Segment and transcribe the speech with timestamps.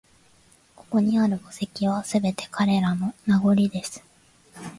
[0.75, 3.13] ここにある墓石は、すべて彼らの…
[3.27, 4.01] 名残です